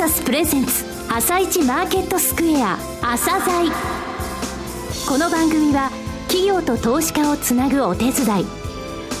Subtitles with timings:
[0.00, 3.70] サスプレゼンツ朝一マーケットスクエア朝鮮。
[5.06, 5.90] この番組は
[6.26, 8.44] 企業と投資家をつなぐお手伝い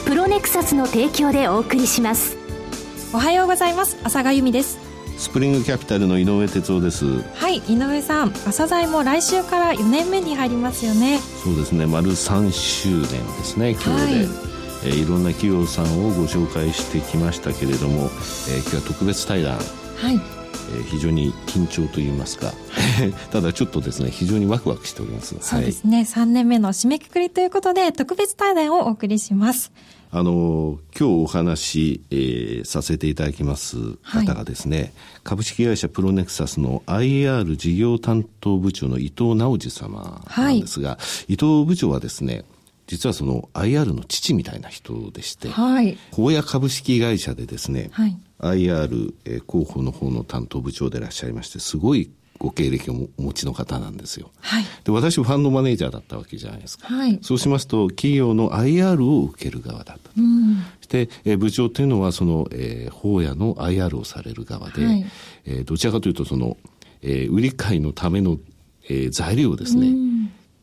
[0.06, 2.38] プロネクサスの提供でお送りします。
[3.12, 3.98] おはようございます。
[4.04, 4.78] 朝賀由美です。
[5.18, 7.04] スプリングキャピタルの井上哲夫です。
[7.34, 8.32] はい井上さん。
[8.32, 11.18] 朝鮮も来週から4年目に入りますよね。
[11.44, 11.84] そうですね。
[11.84, 19.62] 丸3周年ですね今日で、はいえー、いろんな企業さんをご紹介してきましたけれども、えー、今日は特別対談は
[20.10, 20.39] い
[20.76, 22.52] え非常に緊張といいますか。
[23.30, 25.34] ただちょっとですね非常にワクワクしております。
[25.40, 29.72] そうですね、はい、3年目の締めくくりということで特別対談をお送りします。
[30.12, 34.92] あの今日お話、えー、させていただきます方がですね、はい、
[35.22, 40.98] 株式会社プロネクサスの IR 事業担当部長の伊藤直司様なんですが、は
[41.28, 42.44] い、伊藤部長はですね
[42.88, 49.14] 実はその IR の父みたいな人でして、はい、法屋株式会社でですね、はい、IR
[49.50, 54.30] 広報の方の担当部長でいらっしゃいまして、すごいご経歴をお持ちの方なんですよ。
[54.40, 56.88] はい、で私ファンドマネージャーだったわけじゃないですか。
[56.88, 60.10] はい、そうしますと企業の IR を受ける側だった。
[60.16, 65.04] うん、で、え部長というのはその、えー、法屋の IR をされる側で、はい、
[65.44, 66.56] えー、どちらかというとその、
[67.02, 68.38] えー、売り買いのための、
[68.84, 70.09] えー、材料をですね、うん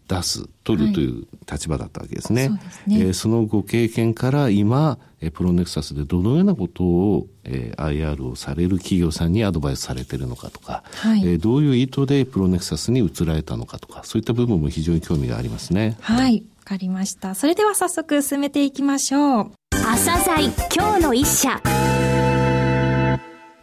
[0.07, 2.49] 出す、取るという立場だったわけですね。
[2.49, 15.97] はい、そねえー、そのご経験から今、えプロネクサスでどのようなことを、えー、IR をされる企業さんにアドバイスされているのかとか、はい、えー、どういう意図でプロネクサスに移られたのかとか、そういった部分も非常に興味がありますね。
[16.01, 17.35] はい、わ、かりました。
[17.35, 19.51] それでは早速進めていきましょう。
[19.71, 21.61] 朝鮮今日の一社。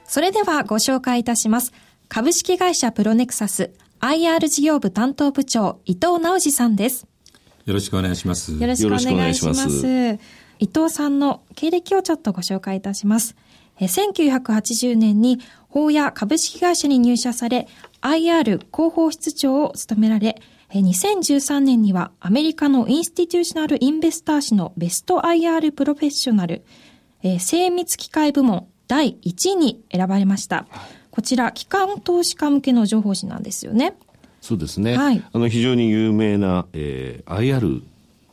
[0.07, 1.73] それではご紹介いたします。
[2.09, 3.73] 株式会社プロネクサス
[4.05, 7.07] IR 事業部担当部長、伊藤直司さんです。
[7.65, 8.53] よろしくお願いします。
[8.53, 10.19] よろしくお願いします。
[10.59, 13.35] 伊藤さんの経歴をちょっとご紹介いたします。
[13.81, 15.39] 1980年に
[15.71, 17.67] 法や株式会社に入社され、
[18.03, 20.37] IR 広報室長を務められ、
[20.75, 26.63] 2013年にはアメリカのインスティテューショナルインベスター誌のベスト IR プロフェッショナル、
[27.39, 30.67] 精密機械部門第1位に選ばれました。
[31.15, 33.95] こちら、機関投資家向けの情報誌なんですよね。
[34.41, 34.97] そうですね。
[34.97, 37.83] はい、あの、非常に有名な、えー、IR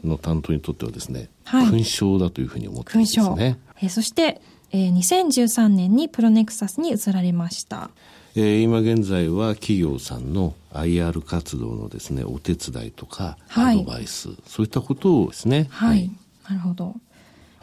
[0.03, 3.59] の担当にとってはですね、はい、勲章だというふうに思ってますね。
[3.84, 4.41] えー、そして、
[4.72, 7.91] えー、2013年にプロネクサスに移られました。
[8.34, 15.68] えー、今現在は企業さんの IR 活動のですね、お手伝いとか、アドバイス、そういったことをですね。
[15.70, 15.90] はい。
[15.90, 16.12] はい、
[16.50, 16.96] なるほど。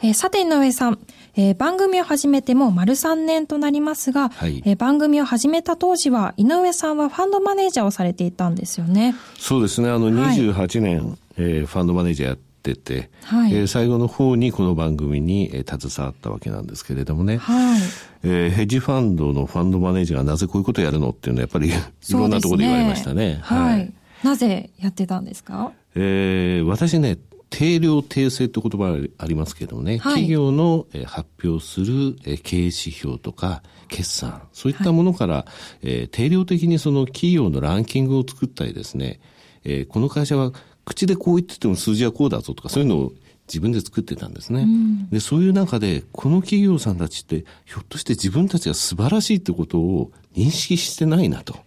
[0.01, 0.99] えー、さて井上さん、
[1.35, 9.15] えー、番組を始めても丸3年となりますが、はい、えー、番組を始めた当時は井上さんはファンドマネージャーをされていたんですよね。
[9.37, 9.89] そうですね。
[9.89, 17.81] あの28年、はい、えー、ファンドマネージャーやってて、はい、えー、最後の方にこの番組に、えー、携わったわけなんですけれどもね、はい。
[18.23, 21.71] えー、ヘッジファンドのファンドマネージャーがなぜこういうことをやるのっていうのはやっぱりい
[22.13, 23.39] ろんなところで言われましたね。
[23.41, 23.93] はい、
[24.23, 25.71] なぜやってたんですか？
[25.95, 27.17] えー、私ね、
[27.49, 35.45] 定量定性って言葉ありますけどね、はい、企業の発表する経営指標とか決算、そういったものから、は
[35.83, 39.19] い、えー、定量的にその企業のランキングを作ったりですね、
[39.63, 40.51] えー、この会社は
[40.85, 43.13] 口でこう言ってても数字はこうだぞとかそういうのを
[43.47, 44.61] 自分で作ってたんですね。
[44.61, 51.57] うん、で、そういう中で、この企業さんたちって、ひょっとして自分たちが素晴らしいってことを認識してないなと。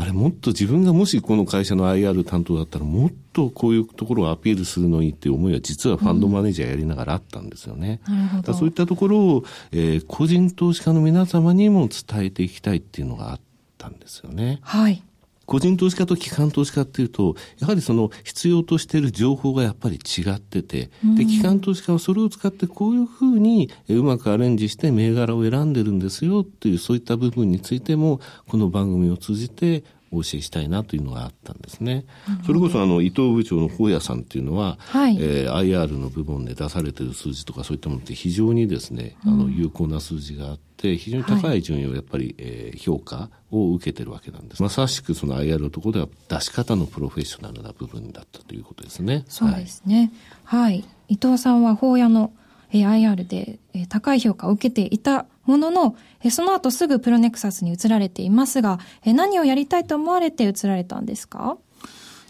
[0.00, 8.00] あれもっと自分がもしこの会社の IR 担当だったらもっとこういうところをアピールするのにっていう思いは実はファンドマネージャーやりながらあったんですよね。
[8.46, 13.40] うん、そういったところを、えー、個人投資家の皆様にも伝えていきたいっていうのがあっ
[13.76, 14.60] たんですよね。
[14.62, 15.02] はい。
[15.50, 32.04] 個人投資家と機関投資家っていうと、やはりその必要としている情報がやっぱり違ってて、で、機関投資家はそれを使ってこういうふうにうまくアレンジして銘柄を選んでるんですよっていうそういった部分についても、この番組を通じてお教えしたいなというのがあったんですね。
[32.44, 44.62] それこそあの伊藤部長の法屋さんっていうのは、はい、えー、IR の部門で出されている数字とかそういったものって非常にですね、うん、あの有効な数字があって、非常に高い順位をやっぱり、はい、えー、評価を受けてるわけなんです。
[44.62, 49.24] まさしくその IR のところでは出し方のプロフェッショナルな部分だったということですね。
[49.28, 50.12] そうですね。
[50.44, 50.62] はい。
[50.62, 52.32] はい、伊藤さんは法屋の
[52.72, 53.58] IR で
[53.88, 55.96] 高い評価を受けていたものの、
[56.30, 61.58] その後すぐプロネクサスに移られていますが、何をやりたいと思われて移られたんですか？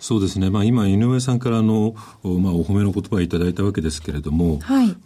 [0.00, 0.48] そうですね。
[0.48, 1.94] まあ今、井上さんからの、
[2.24, 4.96] まあお褒めの言葉をいただいたわけですけれども、はい。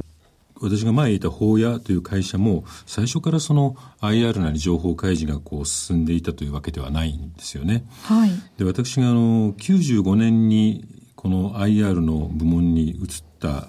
[0.61, 7.85] 私が前いた法屋という会社も最初からその IR なり情報開示がこう進んでいたというわけではないんですよね。
[8.05, 8.31] はい。
[8.57, 10.85] で、私があの95年に
[11.17, 13.07] この IR の部門に移っ、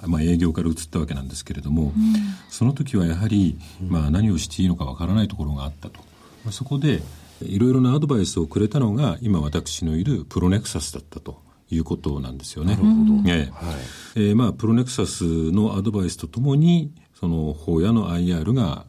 [0.08, 1.92] まあ、営業から移ったわけなんですけれども、うん、
[2.50, 6.00] その時はやはり、まあ、何をしていいのかわからないところがあったと。
[6.52, 7.02] そこで、
[7.42, 11.44] いろいろなアドバイスをくれたのが、今私のいるプロネクサスだったと。
[11.72, 12.76] いうことなんですよね。
[12.76, 13.30] なるほど。
[13.30, 13.52] え
[14.16, 18.86] えー、まあ、プロネクサスのアドバイスとともに、その、法屋の IR が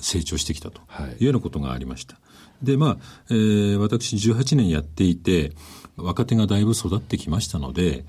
[0.00, 0.80] 成長してきたと
[1.18, 2.20] いうようなことがありました。
[2.62, 2.96] で、まあ、
[3.30, 5.52] えー、私18年やっていて、
[5.96, 8.04] 若手がだいぶ育ってきましたので、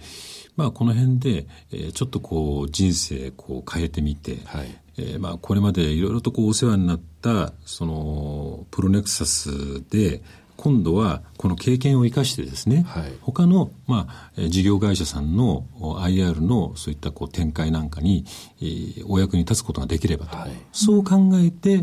[0.55, 10.21] まあ、この辺で、えー、ちょっとこう、人生こう変えてみて、はい、えー、まあ、これまでいろいろとこうお世話になった、その、プロネクサスで、
[10.55, 18.23] 今度はこの経験を生かしてですね、はい、他の、まあ、事業会社さんの IR のそういったこう展開なんかに、
[18.61, 21.81] えー、お役に立つことができればと、はい、そう考えて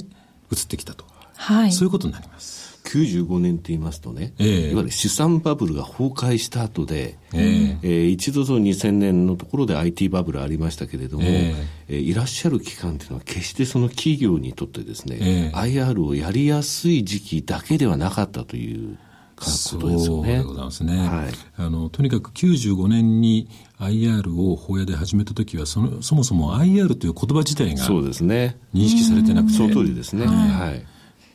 [0.53, 1.05] 移ってきたと、
[1.41, 2.61] はい、そういうことになります。
[2.85, 18.99] 95年って言いますとね、えー、いわゆる資産バブルが崩壊した後で、えー、えー、一度その2000年のところで IT バブルありましたけれども、えー、いらっしゃる期間というのは決してその企業にとってですね、IR をやりやすい時期だけではなかったという
[19.37, 19.99] ことですよね。
[20.05, 20.97] そうでございますね。
[20.99, 23.49] はい、あのとにかく95年に
[23.79, 28.59] IR を法屋で始めた時はそのそもそも IR という言葉自体がそうですね。
[28.75, 30.27] 認識されてなくて、その通りですね。
[30.27, 30.85] はい、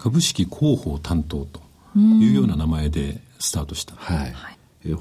[0.05, 1.61] 株式広報担当と
[1.97, 3.95] いうような名前でスタートした。
[3.95, 4.35] はい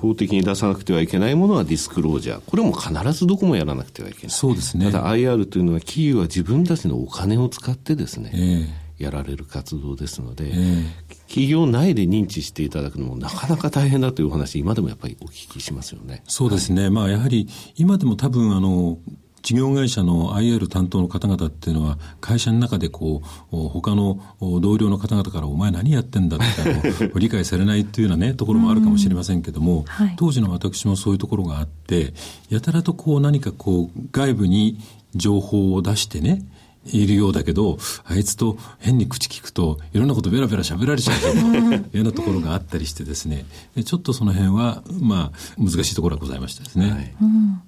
[0.00, 2.40] 法的に出さなくてはいけないものはディスクロージャー。
[2.40, 4.30] これも必ずどこもやらなくてはいけない。
[4.30, 4.86] そうですね。
[4.90, 10.86] ただ IR というのは企業は自分たちのお金を使ってですね、えー、やられる活動ですので、えー、
[11.28, 16.22] 企業内で認知していただくのもなかなか大変だというお話、今でもやっぱりお聞きしますよね。
[16.28, 16.84] そうですね。
[16.84, 17.46] はい、まあやはり
[17.76, 18.96] 今でも多分あの、
[19.44, 23.20] 事業会社の IR 担当の方々っていうのは、会社の中でこ
[23.52, 32.14] う、他の同僚の方々から、お前何やってんだって 理解されないっていうようなね、ところもあるかもしれませんけども、はい、当時の私もそういうところがあって、
[32.48, 34.78] やたらとこう何かこう、外部に
[35.14, 36.42] 情報を出してね、
[36.86, 43.44] いるようだけど、あいつと変に口聞くと、いろんなことベラベラ喋られちゃうというようなところがあったりしてですね、
[43.84, 46.90] ちょっとその辺は、まあ、難しいところがございましたですね。
[46.90, 47.60] はいうん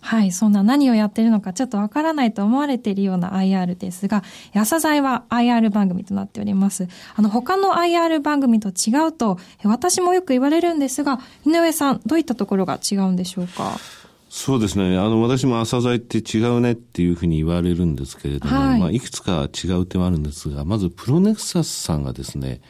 [0.00, 4.22] はい、そんな何をやってるのかちょっとわからないと思われているような IR ですが、
[4.54, 6.88] 朝剤は IR 番組となっております。
[7.14, 13.76] あの、他の IR 番組と違うと、私もよく言われるんですが、井上さん、どういったところが違うんでしょうか？
[14.30, 14.96] そうですね。
[14.96, 22.60] あの、私も朝剤って違うねっていうふうに言われるんですけれども、はい、まあ、いくつか違う点はあるんですが、まず、プロネクサスさんがですね、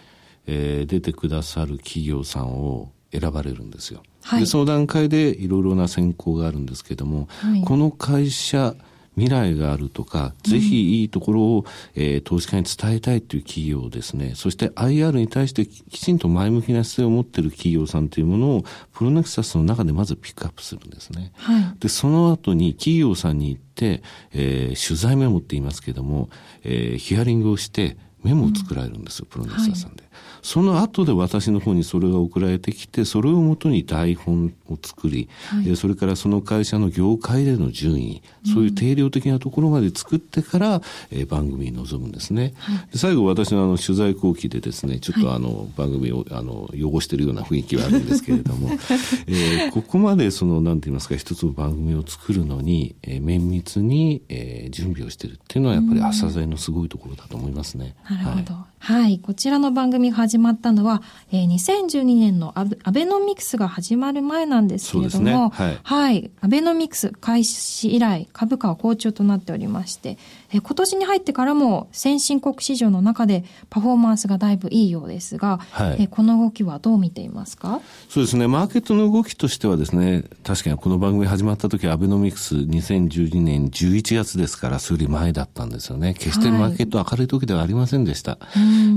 [0.47, 4.03] えー、出てくださる企業さんを選ばれるんですよ。
[4.23, 8.75] はい、でその段階でいろいろな選考があるんですけども、はい、この会社
[9.17, 11.65] 未来があるとか、ぜひいいところを、
[11.95, 21.33] えー、投資家に伝えたいという企業ですね、そして IR に対してきちんと前向きな姿勢を持っている企業さんというものを、プロネクサスの中でまずピックアップするんですね。
[21.35, 24.03] はい、で、その後に企業さんに行って、
[24.33, 26.31] えー、取材メモって言いますけども、
[26.63, 30.03] えー、ヒアリングをして、メモを作られるんですよ、うん、プロネクサスさんで。
[30.03, 30.10] はい
[30.43, 38.23] その後で私の方にそれが送られてきて、それをもとに台本を作り、はい、それからその会社の業界での順位、
[38.53, 42.55] そういう定量的なところまで作ってから、えー、番組に臨むんですね。
[42.57, 48.71] はい、最後私のあの取材後期でですね、ちょっとあの、番組をあの汚してるような雰囲気はあるんですけれども、
[49.27, 57.95] えー、ここまでその、なんて言いますか、一つの番組を作るのに、えー、綿密に、えー、準備をしてるっていうのはやっぱり朝鮮のすごいところだと思いますね。
[58.09, 58.55] なるほど。
[58.55, 59.01] はい。
[59.01, 61.03] はい、こちらの番組始まったのは、
[61.33, 70.19] えー、2012年のアベノミクスが始まる前なんですけれども、ね、はい、はい、アベノミクス開始以来、株価は好調となっておりまして、
[70.53, 77.81] えー、今年に入ってからも先進国市場の中でパフォーマンスがだいぶいいようですが、はい、えー、この動きはどう見ていますか？
[78.09, 86.15] そうですね、マーケットの動きとしてはですね、確かにこの番組始まった時アベノミクス2012年11月ですから、それより前だったんですよね。
[86.15, 88.33] 決してマーケット明るい時ではありませんでした。
[88.33, 88.41] はい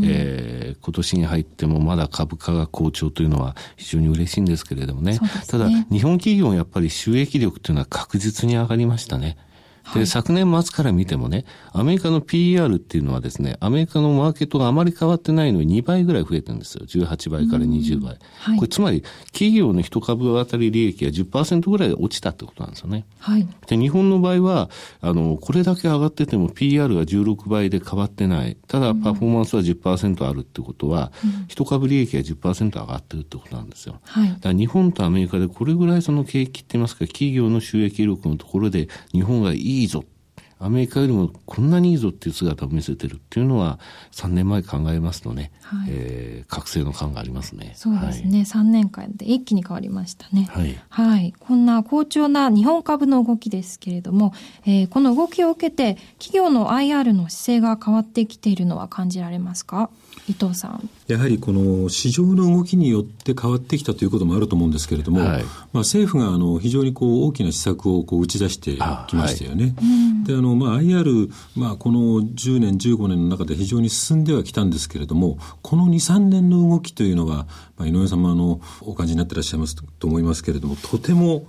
[0.03, 5.13] えー、今年に入ってもまだ株価が好調というのは非常に嬉しいんですけれどもね。
[5.13, 9.37] ねただ、日本企業はやっぱり収益力というのは確実に上がりましたね。
[9.91, 16.85] で、はい、昨年末から見てもね、アメリカの PER っていうのはですね、アメリカのマーケットがあまり変わってないのに2倍ぐらい増えてるんですよ。
[16.85, 18.17] 18倍から20倍。
[18.39, 23.05] はい、これつまり、企業の一株当たり利益が10%ぐらい落ちたってことなんですよね。
[23.19, 23.47] はい。
[23.67, 24.69] で、日本の場合は、
[25.01, 28.57] あの、これだけ上がってても PER が16倍で変わってない。
[28.67, 31.11] ただ、パフォーマンスは10%あるってことは、
[31.47, 33.99] 一、うん、株利益が10%上がってるってことなんですよ。
[34.03, 34.29] はい。
[34.29, 40.03] だから日本とアメリカでこれぐらいその景気って言いますか、企業の収益力のところで日本がいいいぞ。
[40.59, 43.79] アメリカよりもこんなにいいぞっていう姿を見せてるっていうのは、
[44.11, 47.73] 3年前考えますとね、はい、えー、覚醒の感がありますね。
[47.75, 48.29] そうですね。
[48.29, 50.47] はい、3年間で一気に変わりましたね。
[50.49, 50.79] はい。
[50.87, 51.33] はい。
[51.37, 54.33] こんな好調な日本株の動きですけれども、
[54.65, 59.89] えー、この動きを受けて、企業の IR の姿勢が変わってきているのは感じられますか？
[60.27, 60.89] 伊藤さん。
[61.07, 68.75] やはりこの市場の動きによって変わってきたということもあると思うんですけれども、はい、まあ、政府があの非常にこう大きな施策をこう打ち出して
[69.07, 69.63] きましたよね。
[69.63, 69.69] は
[70.23, 77.45] い、であのまあ、IR、まあ、この10年、15年の中で非常に進んではきたんですけれども、この2、3年の動きというのが、
[77.77, 81.45] まあ、井上様あのお感じになってらっしゃいますと思いますけれども、とても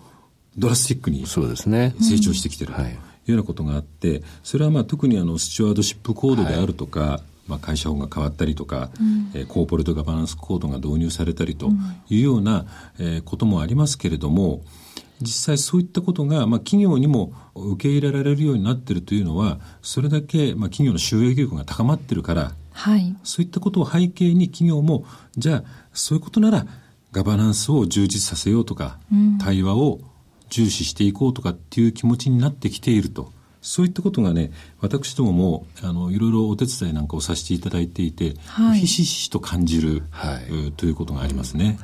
[0.56, 11.70] ドラスティックに成長してきているというようなことがあって、それはまあ特にあのスチュワードシップコードであるとか、はいまあ、会社法が変わったりとか、うん、えー、コーポレートガバナンスコードが導入されたりと
[12.08, 12.66] いうような、
[12.98, 14.62] えー、こともありますけれども、
[15.20, 26.66] 実際そういったことが、まあ、企業にも受け入れられるようになっているというのは、それだけ、まあ、企業の収益力が高まっているから、はい、そういったことを背景に企業も、じゃあ、そういうことなら、
[27.12, 30.00] ガバナンスを充実させようとか、うん、対話を
[30.50, 33.32] 重視していこうとかっていう気持ちになってきていると。
[33.64, 41.78] そういったことがね、私どもも、あの、いろいろお手伝いなんかをさせていただいていて、はい、ひしひしと感じる、はい、ということがありますね、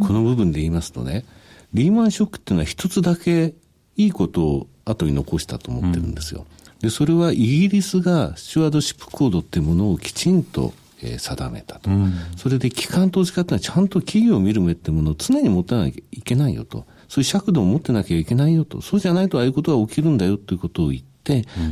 [0.00, 0.06] うん。
[0.06, 1.26] この部分で言いますとね、
[1.74, 3.54] リーマンショックっていうのは一つだけ
[3.96, 6.46] いいことを後に残したと思ってるんですよ。
[6.76, 16.86] うん、で、それはイギリスがスチュワードシップコードっていうものをきちんとえー、定めたと、うん、それで機関投資家ってのはちゃんと企業を見る目ってものを常に持たなきゃいけないよと。
[17.08, 18.80] そういう尺度を持ってなきゃいけないよと。
[18.80, 21.15] そうじゃないとああいうことが起きるんだよということを言って、、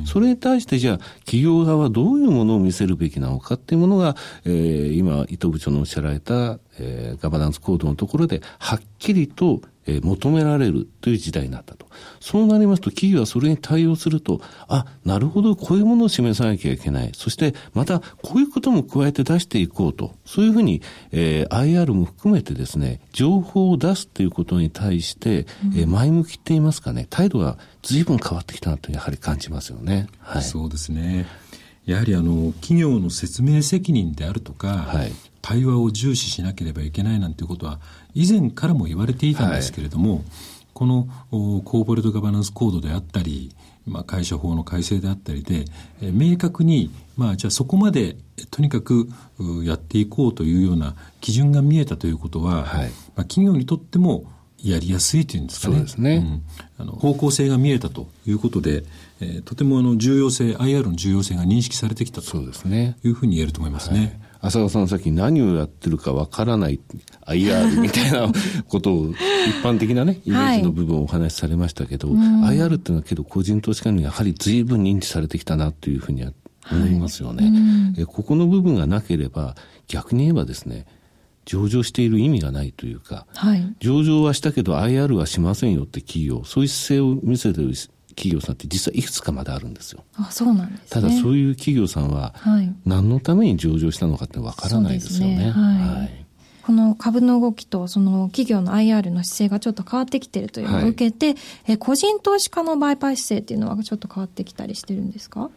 [0.07, 11.87] それに対してじゃあ企業側はどういうものを見せるべきなのかっていうものが、えー、今伊藤部長のおっしゃられた、えー、ガバナンスコードのところではっきりとえー、求められるという時代になったと。
[12.21, 17.13] そうなりますと、企業はそれに対応すると、あ、なるほど、こういうものを示さなきゃいけない。
[17.15, 20.15] そして、また、こういうことも加えて出していこうと。
[20.25, 30.07] そういうふうに、えー、IR も含めてですね、情報を出すということに対して、うん、えー、前向きって言いますかね、態度が随分変わってきたなと、やはり感じますよね。
[30.21, 30.43] はい。
[30.43, 31.27] そうですね。
[31.85, 35.13] やはりあの企業の説明責任であるとか、はい、
[35.45, 37.79] 対話を重視しなければいけないなんていうことは
[38.15, 40.23] 以前からも言われていたんですけれども、はい、
[40.73, 43.55] このコーポレートガバナンスコードであったり、
[43.87, 45.67] まあ、会社法の改正であったりで、
[46.01, 48.17] え明確に、まあ、じゃあそこまで
[48.51, 49.07] とにかく
[49.65, 54.25] やっていこうというような基準が見えたということは、はい、まあ、企業にとっても
[54.63, 55.75] やりやすいというんですかね。
[55.75, 56.17] そうですね。
[56.17, 56.43] うん、
[56.79, 58.85] あの方向性が見えたということで、
[59.21, 64.19] えー、とてもあの重要性、IR の重要性が認識されてきたというふうに言えると思いますね。
[64.45, 66.79] 浅川さんさっき何をやってるかわからない
[67.27, 68.31] IR みたいな
[68.69, 69.17] ことを一
[69.63, 76.33] 般的なね、イメージの部分をお話しされましたけど、はい、IR っていうのはけど個人投資家にやはり随分認知されてきたなというふうには
[76.71, 77.95] 思いますよね。
[77.97, 79.57] はい、ここの部分がなければ
[79.89, 80.85] 逆に言えばですね、
[81.47, 87.75] 上場している意味がないというか、はい、上場はしたけど IR はしませんよって企業、そういう姿勢を見せてる
[88.15, 90.05] 企業さんって実はいくつかまだあるんですよ。
[90.17, 92.35] あそうなんです、ね、ただそういう企業さんは、
[92.85, 95.37] 何のために上場したのかってわからないですよね。
[95.37, 95.51] ね。
[95.51, 96.25] はい、はい。
[96.65, 101.37] この株の動きとその企業の IR の姿勢がちょっと変わってきてるというのを受けて、はい、
[101.73, 105.51] え個人投資家の売買姿勢っていうのはちょっと変わってきたりしてるんですか？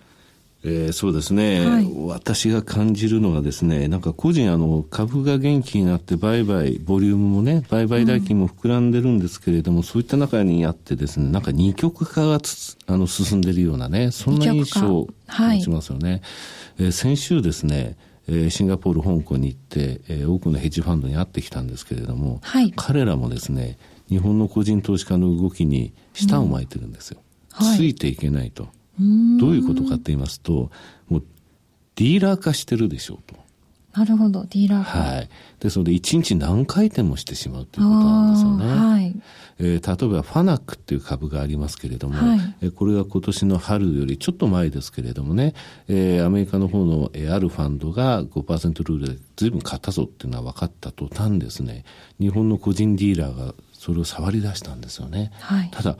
[0.63, 12.39] えー、そうですね、はい、私が感じるのはですね、なんか個人あの株が元気になって売買、ボリュームもね、売買代金も膨らんでるんですけれども、うん、そういった中にあってですね、なんか二極化が
[12.87, 16.09] あの進んでるようなね、そんな印象を持ちますよね。
[16.09, 16.21] はい、
[16.79, 17.95] えー、先週ですね、
[18.27, 23.77] えー、シンガポール、香港に行って、えー、多くのヘッジファンドに会ってきたんですけれども、はい、彼らもですね、
[24.09, 27.21] 日本の個人投資家の動きに舌を巻いてるんですよ。
[27.61, 28.69] うん、ついていけないと。
[28.99, 30.71] どういうことかって言いますと、
[31.07, 31.23] もう
[31.95, 33.35] ディーラー化してるでしょうと。
[33.97, 34.99] なるほど、ディーラー化。
[34.99, 35.29] はい。
[35.59, 38.65] ですので、一日何回転もしてしまうということなんですよね。
[38.67, 39.15] はい。
[39.59, 45.55] えー、例えば、ファナックっていう株がありますけれども、はい、えー、これが今年の春よりちょっと前ですけれどもね、
[45.87, 51.83] えー、アメリカの方の、えー、あるファンドが5%ルールで随分買ったぞっていうのは分かった途端ですね、
[52.19, 55.31] 日本の個人ディーラーがそれを触り出したんですよね。
[55.39, 55.97] はい、ただ、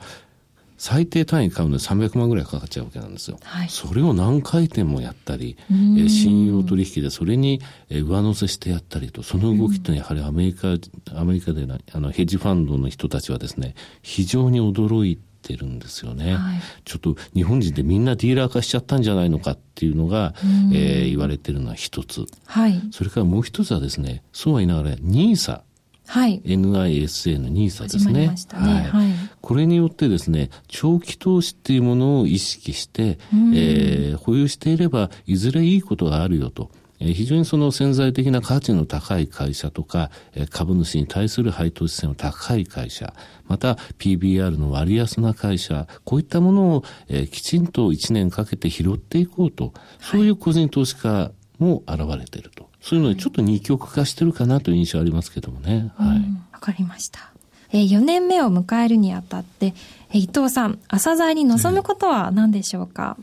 [0.78, 3.38] 最低単位買うのに300万ぐらいかかっちゃうわけなんですよ。
[3.42, 10.76] はい、それを何回転もやったり、えー、信用取引でそれに、えー、上乗せしてやったりと、その動きってやはりアメリカ、
[11.16, 20.34] アメリカであのヘッジファンドの人たちはですね、非常に驚いてるんですよね、はい、ちょっと日本人でみんなディーラー化しちゃったんじゃないのかっていうのが、
[20.72, 22.26] えー、言われてるのは一つ。
[22.46, 22.80] はい。
[22.90, 25.62] それからもう一つはですね、そうは言いながら、ニーサ
[26.08, 28.12] はい、NISA の NISA ですね。
[28.12, 28.28] ね。
[28.56, 33.18] はい、はい、これによってですね、長期投資っていうものを意識して、
[33.54, 36.70] えー、保有していれば、いずれいいことがあるよと。
[36.98, 40.10] 非常にその潜在的な価値の高い会社とか、
[40.50, 43.14] 株主に対する配当資産の高い会社、
[43.46, 46.84] また PBR の割安な会社、こういったものを
[47.30, 52.67] きちんと1年かけて拾っていこうと、そういう個人投資家も現れていると。
[52.80, 55.90] そういうのにちょっと二極化してるかなという印象ありますけどもね。
[55.96, 56.18] はい。
[56.52, 57.30] わかりました。
[57.70, 59.74] えー、4年目を迎えるにあたって、
[60.10, 63.16] えー、伊藤さん、朝鮮に臨むことは何でしょうか、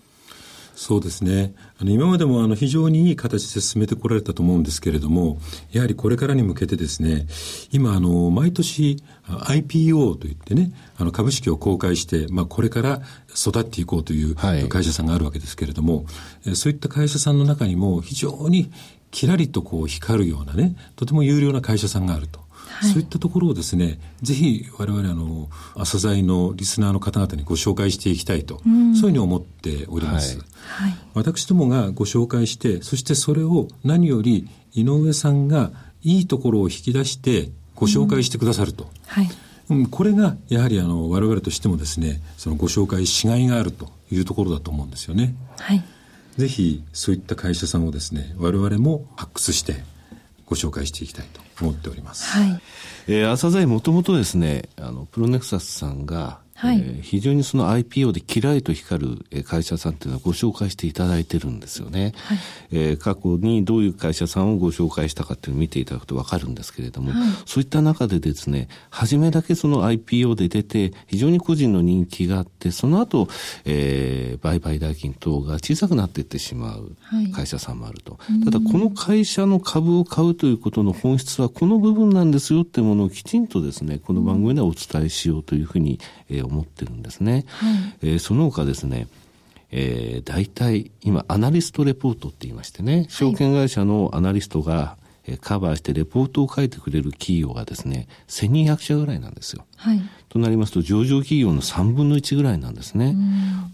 [0.76, 1.54] そうですね。
[1.80, 5.40] あの、今までもあの、非常にいい形で進めてこられたと思うんですけれども、
[5.72, 7.28] やはりこれからに向けてですね、
[7.72, 13.02] 今あの、毎年 IPO といってね、あの、株式を公開して、まあ、これから
[13.36, 16.06] 育っていこうという会社さんがあるわけですけれども、
[16.46, 18.70] はい、そういった会社さんの中にも非常に
[19.15, 22.43] きらりとこう光るようなね、とても有料な会社さんがあると。
[22.51, 30.39] はい、そういったところをですね、ぜひ我々あの、朝鮮のリスナーの方々にご紹介していきたいと、うん、そういうふうに思っております。
[30.67, 35.72] はい、私どもがご紹介して、そしてそれを何より井上さんが
[36.03, 38.84] いいところを引き出してご紹介してくださると。
[38.84, 39.29] うん、はい
[39.89, 45.34] これがやはりあの我々としてもですねそのご紹介しがいがあるというところだと思うんですよね。
[45.57, 45.84] はい、
[46.38, 49.84] ぜひそういった会社さんをですね我々も発掘して
[50.46, 52.30] ご紹介していきたいと思っております。
[52.30, 52.62] はい。
[53.08, 62.14] えー、朝鮮もともとですね、あの、プロネクサスさんが、はい、えー、非常にその IPO でキラリと光る会社さんっていうのをご紹介していただいてるんですよね。
[62.16, 62.38] はい、
[62.72, 73.28] えー、過去にどういう会社さんをご紹介したかっていうのを見ていただくとわかるんですけれども、はい、そういった中でですね、初めだけその IPO で出て、非常に個人の人気があって、その後、
[73.66, 76.96] えー、売買代金等が小さくなっていってしまう
[77.34, 78.18] 会社さんもあると。
[78.46, 87.46] ただ、この会社の株を買うということの本質はこの部分なんですよっていうものをきちんとですね、この番組ではお伝えしようというふうに、えー、思ってるんですね。
[87.48, 89.08] はい、えー、その他ですね、
[89.72, 99.65] えー、大体今アナリストレポートって言いましてね、証券会社のアナリストが、えカバーしてレポートを書いてくれる企業がですね、1200社ぐらいなんですよ。
[99.75, 100.01] はい。
[100.29, 103.15] となりますと、上場企業の3分の1ぐらいなんですね。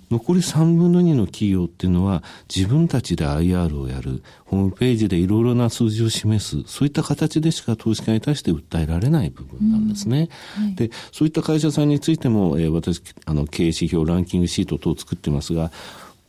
[0.09, 10.29] 残り3分の2の企業っていうのは、自分たちで IR をやる、ホームページでいろいろな数字を示す、そういった形でしか投資家に対して訴えられない部分なんですね。
[10.55, 15.71] はい、で、そういった会社さんについても、えー、私、あの、経営指標ランキングシート等を作ってますが、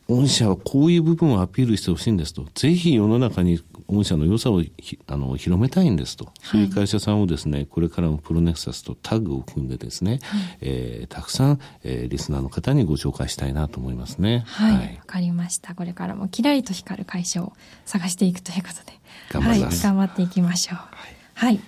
[0.09, 2.45] 御社はこういう部分をアピールしてほしいんですと。
[2.55, 4.61] ぜひ世の中に御社の良さを
[5.07, 14.43] あの広めたいんですと、そういう会社さんをですね、これからもプロネクサスとタッグを組んでですね、はい、えー、たくさん、えー、リスナーの方にご紹介したいなと思いますね。
[14.47, 14.71] はい。
[14.73, 15.73] わ、はい、かりました。
[15.73, 17.53] これからもキラリと光る会社を
[17.85, 18.99] 探していくということで。
[19.31, 19.85] 頑張ります。
[19.85, 20.77] はい、頑張っていきましょう。
[20.77, 21.23] はい。
[21.35, 21.59] はい、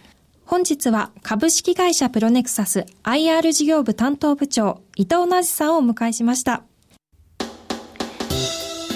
[0.45, 6.63] 本日は株式会社プロネクサス IR 事業部担当部長伊藤なじさんをお迎えしました。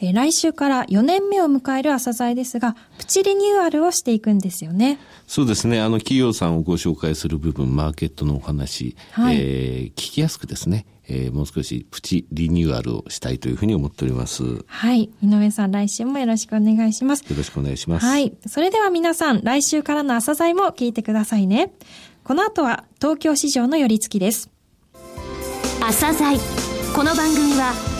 [0.00, 4.98] えー、来週から4年目を迎える朝鮮ですが、プチリニューアルをしていくんですよね。
[5.26, 5.80] そうですね。
[5.80, 14.64] あの、企業さんをご紹介する部分、マーケットのお話、はい、えー、聞きやすくですね、えー、もう少しプチリニューアルをしたいというふうに思っております。
[14.66, 15.10] はい。
[15.22, 17.20] 井上さん、来週もよろしくお願いします。
[17.28, 18.06] よろしくお願いします。
[18.06, 18.32] はい。
[18.46, 21.72] それでは皆さん、来週からの朝鮮も聞いてくださいね。
[22.24, 24.48] この後は、東京市場の寄り付きです。
[25.80, 26.38] 朝鮮
[26.94, 27.99] この番組は、